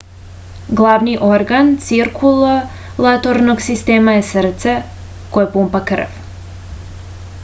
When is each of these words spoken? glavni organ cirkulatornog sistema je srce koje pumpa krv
glavni 0.77 1.11
organ 1.25 1.67
cirkulatornog 1.89 3.61
sistema 3.67 4.15
je 4.17 4.25
srce 4.33 4.75
koje 5.37 5.51
pumpa 5.57 5.83
krv 5.93 6.19